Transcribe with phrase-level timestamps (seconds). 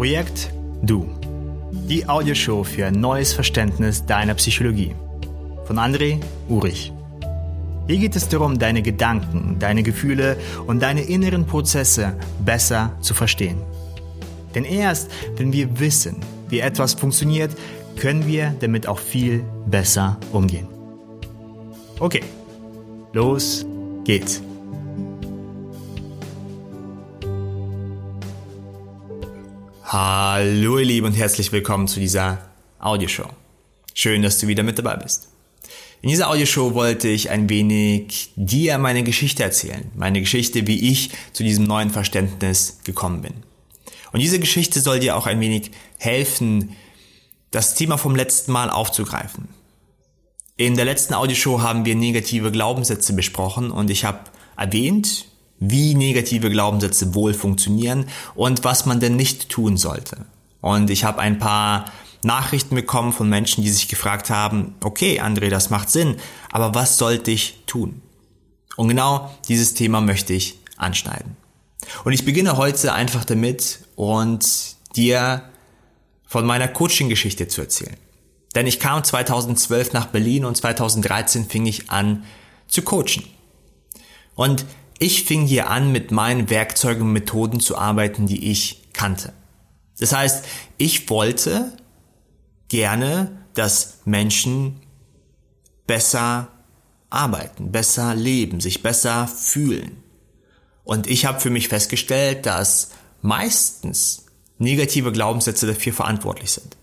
[0.00, 0.50] Projekt
[0.80, 1.10] Du.
[1.72, 4.94] Die Audioshow für ein neues Verständnis deiner Psychologie.
[5.66, 6.18] Von André
[6.48, 6.90] Urich.
[7.86, 13.58] Hier geht es darum, deine Gedanken, deine Gefühle und deine inneren Prozesse besser zu verstehen.
[14.54, 16.16] Denn erst, wenn wir wissen,
[16.48, 17.50] wie etwas funktioniert,
[17.98, 20.66] können wir damit auch viel besser umgehen.
[21.98, 22.22] Okay,
[23.12, 23.66] los
[24.04, 24.40] geht's.
[29.92, 32.38] Hallo ihr Lieben und herzlich willkommen zu dieser
[32.78, 33.26] Audioshow.
[33.92, 35.30] Schön, dass du wieder mit dabei bist.
[36.00, 39.90] In dieser Audioshow wollte ich ein wenig dir meine Geschichte erzählen.
[39.96, 43.34] Meine Geschichte, wie ich zu diesem neuen Verständnis gekommen bin.
[44.12, 46.76] Und diese Geschichte soll dir auch ein wenig helfen,
[47.50, 49.48] das Thema vom letzten Mal aufzugreifen.
[50.56, 54.20] In der letzten Audioshow haben wir negative Glaubenssätze besprochen und ich habe
[54.56, 55.26] erwähnt,
[55.60, 60.26] wie negative Glaubenssätze wohl funktionieren und was man denn nicht tun sollte.
[60.60, 61.84] Und ich habe ein paar
[62.22, 66.16] Nachrichten bekommen von Menschen, die sich gefragt haben, okay, André, das macht Sinn,
[66.50, 68.02] aber was sollte ich tun?
[68.76, 71.36] Und genau dieses Thema möchte ich anschneiden.
[72.04, 75.42] Und ich beginne heute einfach damit und dir
[76.26, 77.96] von meiner Coaching-Geschichte zu erzählen.
[78.54, 82.24] Denn ich kam 2012 nach Berlin und 2013 fing ich an
[82.68, 83.24] zu coachen.
[84.34, 84.64] Und
[85.00, 89.32] ich fing hier an, mit meinen Werkzeugen und Methoden zu arbeiten, die ich kannte.
[89.98, 90.44] Das heißt,
[90.76, 91.72] ich wollte
[92.68, 94.80] gerne, dass Menschen
[95.86, 96.48] besser
[97.08, 100.02] arbeiten, besser leben, sich besser fühlen.
[100.84, 102.90] Und ich habe für mich festgestellt, dass
[103.22, 104.26] meistens
[104.58, 106.76] negative Glaubenssätze dafür verantwortlich sind.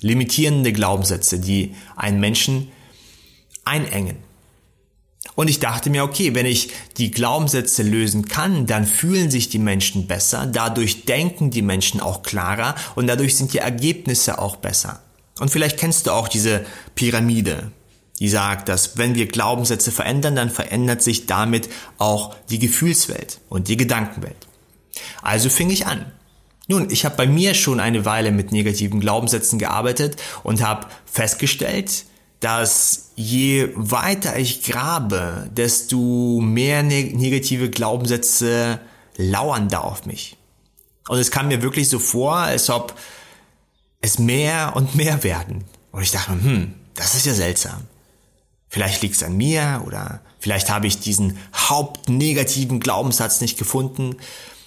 [0.00, 2.72] Limitierende Glaubenssätze, die einen Menschen
[3.64, 4.16] einengen.
[5.34, 9.58] Und ich dachte mir, okay, wenn ich die Glaubenssätze lösen kann, dann fühlen sich die
[9.58, 15.00] Menschen besser, dadurch denken die Menschen auch klarer und dadurch sind die Ergebnisse auch besser.
[15.38, 16.64] Und vielleicht kennst du auch diese
[16.94, 17.72] Pyramide,
[18.18, 23.68] die sagt, dass wenn wir Glaubenssätze verändern, dann verändert sich damit auch die Gefühlswelt und
[23.68, 24.46] die Gedankenwelt.
[25.22, 26.12] Also fing ich an.
[26.68, 32.04] Nun, ich habe bei mir schon eine Weile mit negativen Glaubenssätzen gearbeitet und habe festgestellt,
[32.40, 38.80] dass je weiter ich grabe, desto mehr ne-, negative Glaubenssätze
[39.16, 40.36] lauern da auf mich.
[41.08, 42.94] Und es kam mir wirklich so vor, als ob
[44.00, 45.64] es mehr und mehr werden.
[45.92, 47.82] Und ich dachte, hm, das ist ja seltsam.
[48.68, 54.16] Vielleicht liegt es an mir oder vielleicht habe ich diesen hauptnegativen Glaubenssatz nicht gefunden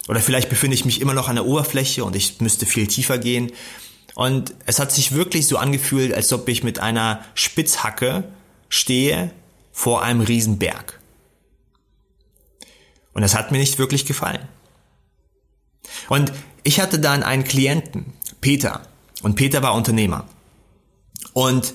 [0.09, 3.17] oder vielleicht befinde ich mich immer noch an der Oberfläche und ich müsste viel tiefer
[3.17, 3.51] gehen.
[4.16, 8.24] Und es hat sich wirklich so angefühlt, als ob ich mit einer Spitzhacke
[8.69, 9.31] stehe
[9.72, 11.00] vor einem Riesenberg.
[13.13, 14.47] Und das hat mir nicht wirklich gefallen.
[16.09, 16.31] Und
[16.63, 18.88] ich hatte dann einen Klienten, Peter.
[19.22, 20.25] Und Peter war Unternehmer.
[21.34, 21.74] Und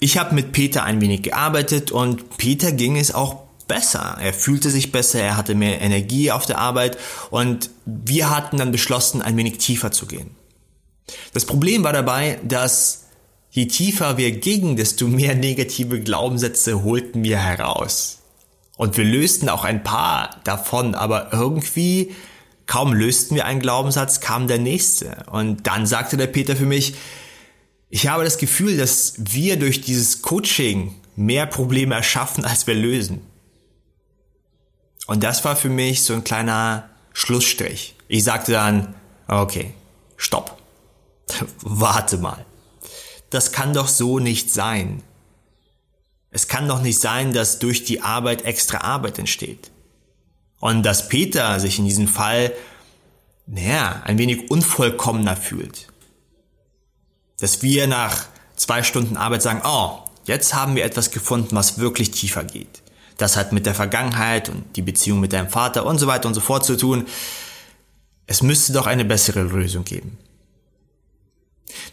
[0.00, 4.18] ich habe mit Peter ein wenig gearbeitet und Peter ging es auch besser.
[4.20, 6.98] Er fühlte sich besser, er hatte mehr Energie auf der Arbeit
[7.30, 10.34] und wir hatten dann beschlossen, ein wenig tiefer zu gehen.
[11.32, 13.04] Das Problem war dabei, dass
[13.50, 18.20] je tiefer wir gingen, desto mehr negative Glaubenssätze holten wir heraus.
[18.76, 22.14] Und wir lösten auch ein paar davon, aber irgendwie
[22.66, 25.24] kaum lösten wir einen Glaubenssatz, kam der nächste.
[25.30, 26.94] Und dann sagte der Peter für mich,
[27.90, 33.20] ich habe das Gefühl, dass wir durch dieses Coaching mehr Probleme erschaffen, als wir lösen.
[35.06, 37.94] Und das war für mich so ein kleiner Schlussstrich.
[38.08, 38.94] Ich sagte dann,
[39.28, 39.74] okay,
[40.16, 40.61] stopp.
[41.60, 42.44] Warte mal.
[43.30, 45.02] Das kann doch so nicht sein.
[46.30, 49.70] Es kann doch nicht sein, dass durch die Arbeit extra Arbeit entsteht.
[50.60, 52.52] Und dass Peter sich in diesem Fall,
[53.46, 55.88] naja, ein wenig unvollkommener fühlt.
[57.40, 58.26] Dass wir nach
[58.56, 62.82] zwei Stunden Arbeit sagen, oh, jetzt haben wir etwas gefunden, was wirklich tiefer geht.
[63.18, 66.34] Das hat mit der Vergangenheit und die Beziehung mit deinem Vater und so weiter und
[66.34, 67.06] so fort zu tun.
[68.26, 70.16] Es müsste doch eine bessere Lösung geben.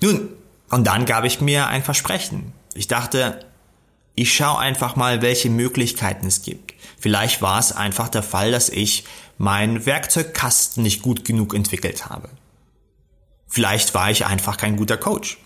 [0.01, 0.29] Nun,
[0.69, 2.53] und dann gab ich mir ein Versprechen.
[2.73, 3.45] Ich dachte,
[4.15, 6.73] ich schaue einfach mal, welche Möglichkeiten es gibt.
[6.99, 9.05] Vielleicht war es einfach der Fall, dass ich
[9.37, 12.29] meinen Werkzeugkasten nicht gut genug entwickelt habe.
[13.47, 15.37] Vielleicht war ich einfach kein guter Coach.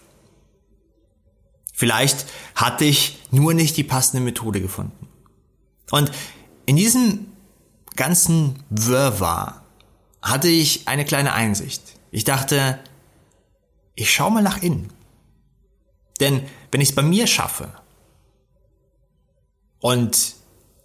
[1.74, 2.26] Vielleicht
[2.56, 5.08] hatte ich nur nicht die passende Methode gefunden.
[5.92, 6.12] Und
[6.66, 7.28] in diesem
[7.96, 9.64] ganzen Wirrwarr
[10.22, 11.82] hatte ich eine kleine Einsicht.
[12.12, 12.80] Ich dachte,
[13.96, 14.92] ich schaue mal nach innen.
[16.20, 17.74] Denn wenn ich es bei mir schaffe
[19.80, 20.36] und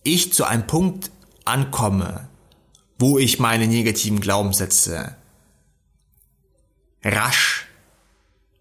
[0.03, 1.11] ich zu einem Punkt
[1.45, 2.29] ankomme,
[2.99, 5.17] wo ich meine negativen Glaubenssätze
[7.05, 7.67] rasch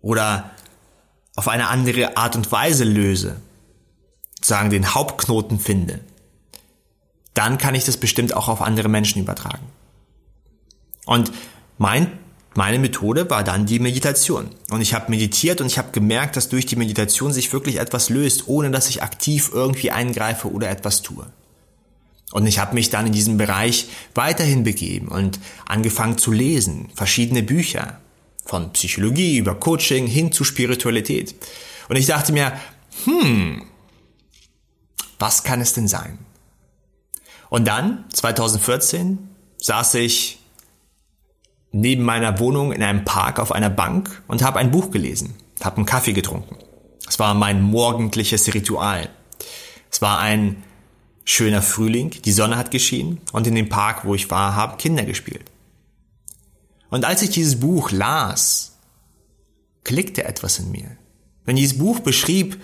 [0.02, 0.52] oder
[1.36, 3.42] auf eine andere Art und Weise löse,
[4.42, 6.00] sagen den Hauptknoten finde,
[7.34, 9.68] dann kann ich das bestimmt auch auf andere Menschen übertragen.
[11.06, 11.32] Und
[11.78, 12.18] mein,
[12.58, 14.50] meine Methode war dann die Meditation.
[14.72, 18.10] Und ich habe meditiert und ich habe gemerkt, dass durch die Meditation sich wirklich etwas
[18.10, 21.28] löst, ohne dass ich aktiv irgendwie eingreife oder etwas tue.
[22.32, 27.44] Und ich habe mich dann in diesem Bereich weiterhin begeben und angefangen zu lesen, verschiedene
[27.44, 28.02] Bücher,
[28.44, 31.36] von Psychologie über Coaching hin zu Spiritualität.
[31.90, 32.54] Und ich dachte mir,
[33.04, 33.68] hm,
[35.20, 36.18] was kann es denn sein?
[37.50, 39.20] Und dann, 2014,
[39.60, 40.40] saß ich
[41.72, 45.78] neben meiner Wohnung in einem Park auf einer Bank und habe ein Buch gelesen, habe
[45.78, 46.56] einen Kaffee getrunken.
[47.08, 49.10] Es war mein morgendliches Ritual.
[49.90, 50.64] Es war ein
[51.24, 55.04] schöner Frühling, die Sonne hat geschienen und in dem Park, wo ich war, haben Kinder
[55.04, 55.46] gespielt.
[56.90, 58.78] Und als ich dieses Buch las,
[59.84, 60.98] klickte etwas in mir.
[61.46, 62.62] Denn dieses Buch beschrieb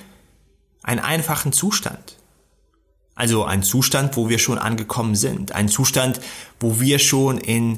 [0.81, 2.17] einen einfachen Zustand.
[3.15, 5.53] Also ein Zustand, wo wir schon angekommen sind.
[5.53, 6.19] Ein Zustand,
[6.59, 7.77] wo wir schon in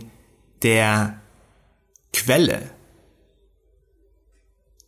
[0.66, 1.22] der
[2.12, 2.72] Quelle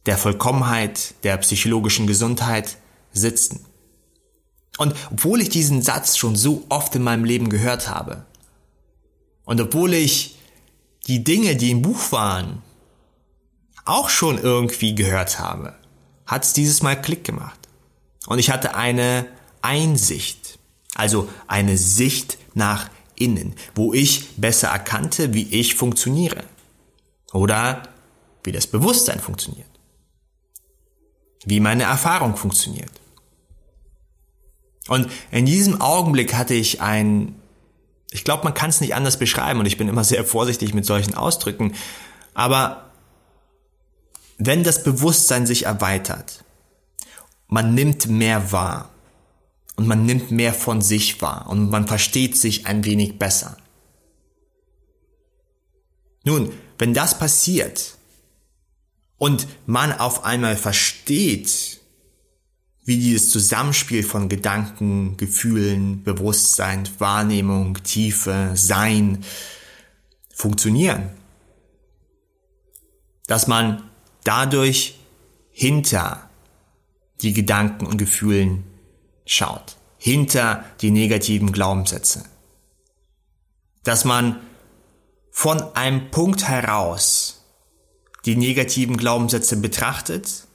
[0.07, 2.77] der Vollkommenheit, der psychologischen Gesundheit
[3.11, 3.63] sitzen.
[4.79, 8.25] Und obwohl ich diesen Satz schon so oft in meinem Leben gehört habe,
[9.45, 10.39] und obwohl ich
[11.05, 12.63] die Dinge, die im Buch waren,
[13.85, 15.75] auch schon irgendwie gehört habe,
[16.25, 17.59] hat es dieses Mal Klick gemacht.
[18.25, 19.27] Und ich hatte eine
[19.61, 20.57] Einsicht,
[20.95, 26.43] also eine Sicht nach innen, wo ich besser erkannte, wie ich funktioniere
[27.33, 27.83] oder
[28.43, 29.69] wie das Bewusstsein funktioniert,
[31.45, 32.91] wie meine Erfahrung funktioniert.
[34.87, 37.35] Und in diesem Augenblick hatte ich ein,
[38.11, 40.85] ich glaube, man kann es nicht anders beschreiben und ich bin immer sehr vorsichtig mit
[40.85, 41.73] solchen Ausdrücken,
[42.33, 42.91] aber
[44.37, 46.45] wenn das Bewusstsein sich erweitert,
[47.47, 48.91] man nimmt mehr wahr,
[49.77, 53.55] und man nimmt mehr von sich wahr und man versteht sich ein wenig besser.
[56.23, 57.95] Nun, wenn das passiert
[59.17, 61.79] und man auf einmal versteht,
[62.83, 69.23] wie dieses Zusammenspiel von Gedanken, Gefühlen, Bewusstsein, Wahrnehmung, Tiefe, Sein
[70.33, 71.11] funktionieren,
[73.27, 73.83] dass man
[74.23, 74.97] dadurch
[75.51, 76.29] hinter
[77.21, 78.63] die Gedanken und Gefühlen
[79.27, 82.23] schaut, hinter die negativen Glaubenssätze.
[83.83, 84.39] Dass man
[85.31, 87.45] von einem Punkt heraus
[88.25, 90.47] die negativen Glaubenssätze betrachtet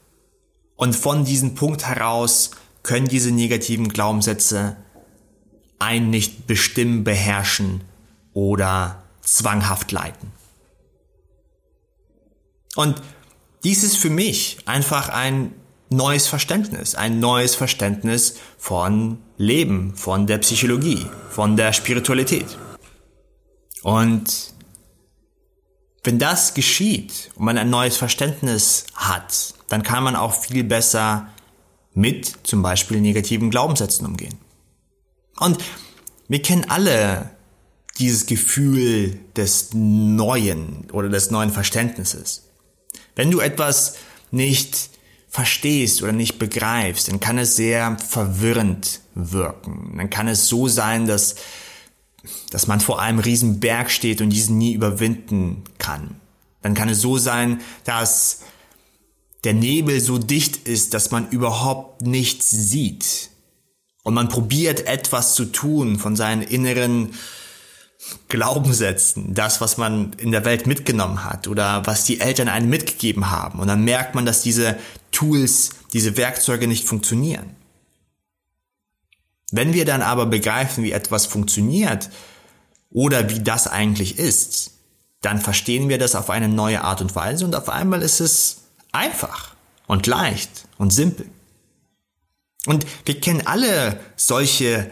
[0.76, 2.50] und von diesem Punkt heraus
[2.82, 4.76] können diese negativen Glaubenssätze
[5.78, 7.82] einen nicht bestimmen, beherrschen
[8.32, 10.32] oder zwanghaft leiten.
[12.74, 13.00] Und
[13.64, 15.54] dies ist für mich einfach ein
[15.92, 22.58] neues Verständnis, ein neues Verständnis von Leben, von der Psychologie, von der Spiritualität.
[23.82, 24.52] Und
[26.04, 31.28] wenn das geschieht und man ein neues Verständnis hat, dann kann man auch viel besser
[31.94, 34.38] mit zum Beispiel negativen Glaubenssätzen umgehen.
[35.38, 35.58] Und
[36.28, 37.30] wir kennen alle
[37.98, 42.48] dieses Gefühl des Neuen oder des neuen Verständnisses.
[43.14, 43.96] Wenn du etwas
[44.30, 44.91] nicht
[45.32, 49.94] verstehst oder nicht begreifst, dann kann es sehr verwirrend wirken.
[49.96, 51.36] Dann kann es so sein, dass,
[52.50, 56.20] dass man vor einem riesen Berg steht und diesen nie überwinden kann.
[56.60, 58.40] Dann kann es so sein, dass
[59.44, 63.30] der Nebel so dicht ist, dass man überhaupt nichts sieht.
[64.02, 67.14] Und man probiert etwas zu tun von seinen inneren
[68.28, 73.30] Glaubenssätzen, das, was man in der Welt mitgenommen hat oder was die Eltern einem mitgegeben
[73.30, 73.60] haben.
[73.60, 74.76] Und dann merkt man, dass diese
[75.22, 77.54] Tools, diese Werkzeuge nicht funktionieren.
[79.52, 82.10] Wenn wir dann aber begreifen, wie etwas funktioniert
[82.90, 84.72] oder wie das eigentlich ist,
[85.20, 88.62] dann verstehen wir das auf eine neue Art und Weise und auf einmal ist es
[88.90, 89.54] einfach
[89.86, 91.26] und leicht und simpel.
[92.66, 94.90] Und wir kennen alle solche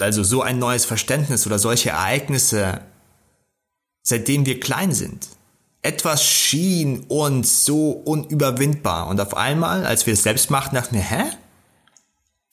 [0.00, 2.80] also so ein neues Verständnis oder solche Ereignisse,
[4.02, 5.28] seitdem wir klein sind.
[5.82, 11.02] Etwas schien uns so unüberwindbar und auf einmal, als wir es selbst machten, dachten wir,
[11.02, 11.24] hä?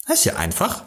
[0.07, 0.83] Das ist ja einfach.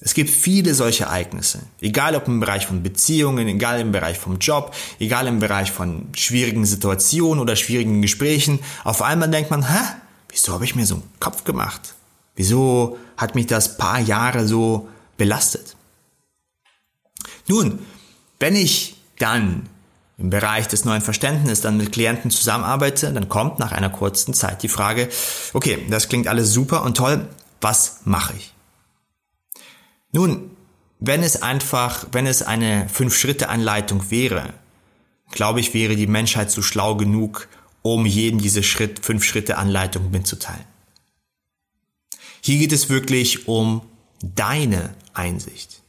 [0.00, 4.38] Es gibt viele solche Ereignisse, egal ob im Bereich von Beziehungen, egal im Bereich vom
[4.38, 8.60] Job, egal im Bereich von schwierigen Situationen oder schwierigen Gesprächen.
[8.84, 9.84] Auf einmal denkt man, hä,
[10.28, 11.94] wieso habe ich mir so einen Kopf gemacht?
[12.34, 15.76] Wieso hat mich das paar Jahre so belastet?
[17.46, 17.80] Nun,
[18.38, 19.68] wenn ich dann
[20.20, 24.62] im Bereich des neuen Verständnisses dann mit Klienten zusammenarbeite, dann kommt nach einer kurzen Zeit
[24.62, 25.08] die Frage,
[25.54, 27.26] okay, das klingt alles super und toll,
[27.60, 28.52] was mache ich?
[30.12, 30.50] Nun,
[30.98, 34.52] wenn es einfach, wenn es eine Fünf-Schritte-Anleitung wäre,
[35.30, 37.48] glaube ich, wäre die Menschheit so schlau genug,
[37.82, 40.64] um jedem diese Schritt, Fünf-Schritte-Anleitung mitzuteilen.
[42.42, 43.82] Hier geht es wirklich um
[44.22, 45.79] deine Einsicht.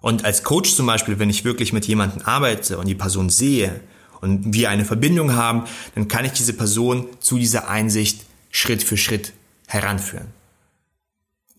[0.00, 3.80] Und als Coach zum Beispiel, wenn ich wirklich mit jemandem arbeite und die Person sehe
[4.20, 5.64] und wir eine Verbindung haben,
[5.94, 9.32] dann kann ich diese Person zu dieser Einsicht Schritt für Schritt
[9.66, 10.28] heranführen.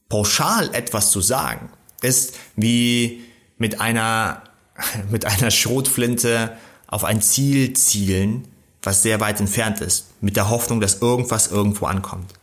[0.07, 1.69] Pauschal etwas zu sagen,
[2.01, 3.23] ist wie
[3.57, 4.43] mit einer,
[5.11, 8.47] mit einer Schrotflinte auf ein Ziel zielen,
[8.81, 12.33] was sehr weit entfernt ist, mit der Hoffnung, dass irgendwas irgendwo ankommt.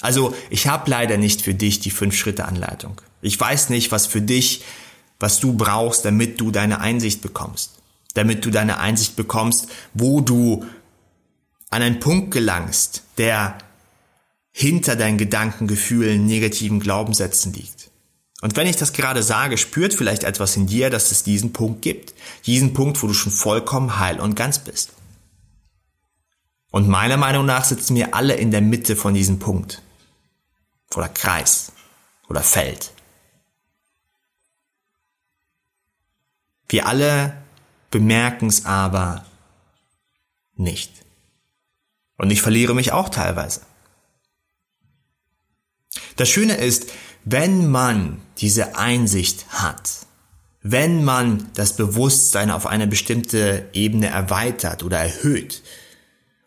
[0.00, 3.00] Also ich habe leider nicht für dich die Fünf-Schritte-Anleitung.
[3.20, 4.62] Ich weiß nicht, was für dich,
[5.18, 7.74] was du brauchst, damit du deine Einsicht bekommst.
[8.14, 10.64] Damit du deine Einsicht bekommst, wo du
[11.70, 13.58] an einen Punkt gelangst, der
[14.50, 17.90] hinter deinen Gedanken, Gefühlen, negativen Glaubenssätzen liegt.
[18.40, 21.82] Und wenn ich das gerade sage, spürt vielleicht etwas in dir, dass es diesen Punkt
[21.82, 22.14] gibt.
[22.46, 24.90] Diesen Punkt, wo du schon vollkommen heil und ganz bist.
[26.70, 29.82] Und meiner Meinung nach sitzen wir alle in der Mitte von diesem Punkt
[30.94, 31.72] oder Kreis
[32.28, 32.92] oder Feld.
[36.68, 37.34] Wir alle
[37.90, 39.24] bemerken es aber
[40.56, 40.92] nicht.
[42.16, 43.62] Und ich verliere mich auch teilweise.
[46.16, 46.90] Das Schöne ist,
[47.24, 49.90] wenn man diese Einsicht hat,
[50.62, 55.62] wenn man das Bewusstsein auf eine bestimmte Ebene erweitert oder erhöht,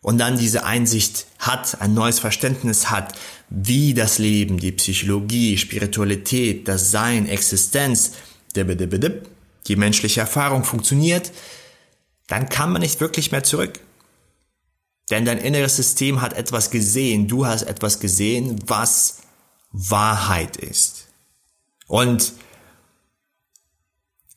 [0.02, 3.14] und dann diese Einsicht hat, ein neues Verständnis hat,
[3.48, 8.14] wie das Leben, die Psychologie, Spiritualität, das Sein, Existenz,
[9.68, 11.32] die menschliche Erfahrung funktioniert,
[12.26, 13.80] dann kann man nicht wirklich mehr zurück.
[15.10, 19.18] Denn dein inneres System hat etwas gesehen, du hast etwas gesehen, was
[19.70, 21.08] Wahrheit ist.
[21.86, 22.32] Und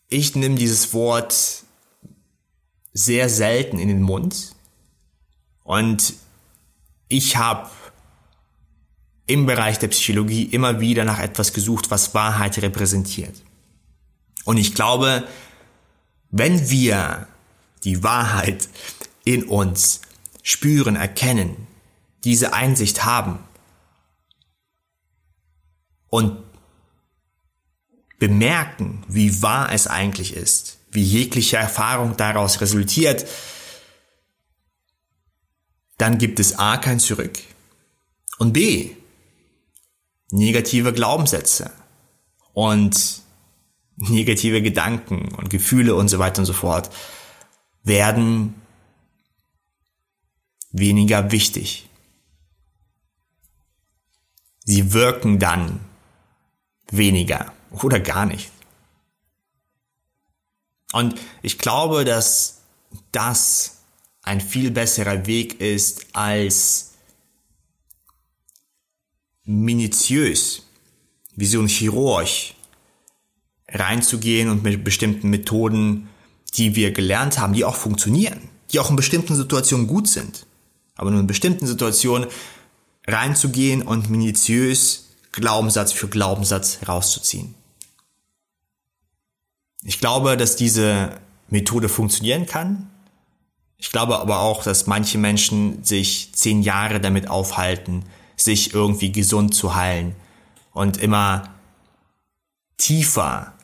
[0.09, 1.63] ich nehme dieses Wort
[2.93, 4.55] sehr selten in den Mund,
[5.65, 6.13] und
[7.07, 7.71] ich habe
[9.25, 13.35] im Bereich der Psychologie immer wieder nach etwas gesucht, was Wahrheit repräsentiert.
[14.45, 15.27] Und ich glaube,
[16.31, 17.27] wenn wir
[17.83, 18.69] die Wahrheit
[19.25, 20.01] in uns
[20.43, 21.67] spüren, erkennen,
[22.23, 23.39] diese Einsicht haben
[26.07, 26.37] und
[28.19, 33.27] bemerken, wie wahr es eigentlich ist, wie jegliche Erfahrung daraus resultiert,
[35.97, 37.39] dann gibt es A kein Zurück
[38.37, 38.95] und B
[40.31, 41.71] negative Glaubenssätze.
[42.53, 43.21] Und
[44.09, 46.89] negative Gedanken und Gefühle und so weiter und so fort
[47.83, 48.55] werden
[50.71, 51.89] weniger wichtig.
[54.65, 55.79] Sie wirken dann
[56.89, 58.51] weniger oder gar nicht.
[60.91, 62.61] Und ich glaube, dass
[63.11, 63.81] das
[64.23, 66.93] ein viel besserer Weg ist als
[69.43, 70.63] minutiös,
[71.35, 72.54] wie so ein Chirurg,
[73.75, 76.09] reinzugehen und mit bestimmten Methoden,
[76.55, 78.39] die wir gelernt haben, die auch funktionieren,
[78.71, 80.45] die auch in bestimmten Situationen gut sind,
[80.95, 82.27] aber nur in bestimmten Situationen
[83.05, 87.53] reinzugehen und minutiös Glaubenssatz für Glaubenssatz rauszuziehen.
[89.83, 92.89] Ich glaube, dass diese Methode funktionieren kann,
[93.77, 98.05] ich glaube aber auch, dass manche Menschen sich zehn Jahre damit aufhalten,
[98.37, 100.15] sich irgendwie gesund zu heilen
[100.73, 101.49] und immer
[102.77, 103.54] tiefer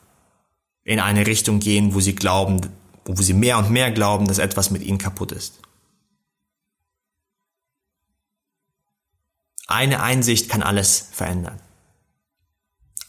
[0.84, 2.60] in eine Richtung gehen, wo sie glauben,
[3.04, 5.60] wo sie mehr und mehr glauben, dass etwas mit ihnen kaputt ist.
[9.66, 11.60] Eine Einsicht kann alles verändern.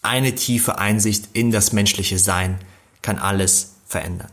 [0.01, 2.59] Eine tiefe Einsicht in das menschliche Sein
[3.01, 4.31] kann alles verändern.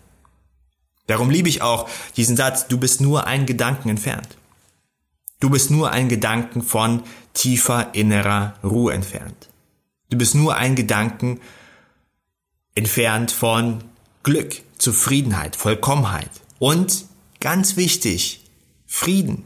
[1.06, 4.36] Darum liebe ich auch diesen Satz, du bist nur ein Gedanken entfernt.
[5.40, 7.02] Du bist nur ein Gedanken von
[7.34, 9.48] tiefer innerer Ruhe entfernt.
[10.10, 11.40] Du bist nur ein Gedanken
[12.74, 13.84] entfernt von
[14.22, 17.06] Glück, Zufriedenheit, Vollkommenheit und
[17.40, 18.44] ganz wichtig,
[18.86, 19.44] Frieden.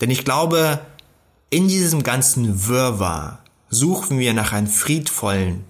[0.00, 0.84] Denn ich glaube,
[1.50, 5.64] in diesem ganzen Wirrwarr suchen wir nach einem friedvollen,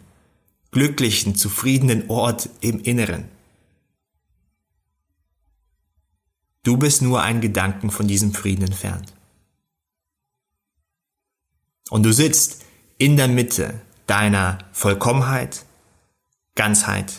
[0.70, 3.28] glücklichen, zufriedenen Ort im Inneren.
[6.62, 9.12] Du bist nur ein Gedanken von diesem Frieden entfernt.
[11.90, 12.62] Und du sitzt
[12.96, 15.66] in der Mitte deiner Vollkommenheit,
[16.54, 17.12] Ganzheit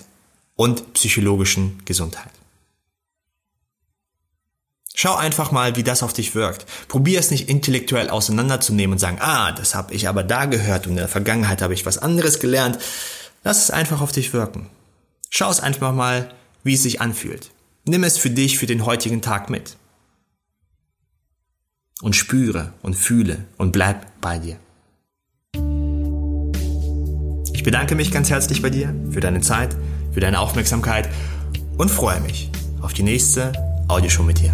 [0.56, 2.32] und psychologischen Gesundheit.
[4.98, 6.66] Schau einfach mal, wie das auf dich wirkt.
[6.88, 10.94] Probier es nicht intellektuell auseinanderzunehmen und sagen, ah, das habe ich aber da gehört und
[10.94, 12.80] in der Vergangenheit habe ich was anderes gelernt.
[13.44, 14.70] Lass es einfach auf dich wirken.
[15.30, 17.52] Schau es einfach mal, wie es sich anfühlt.
[17.84, 19.76] Nimm es für dich für den heutigen Tag mit.
[22.02, 24.58] Und spüre und fühle und bleib bei dir.
[27.56, 29.78] Ich bedanke mich ganz herzlich bei dir für deine Zeit,
[30.12, 31.08] für deine Aufmerksamkeit
[31.78, 33.54] und freue mich auf die nächste
[33.88, 34.52] Audioshow mit dir.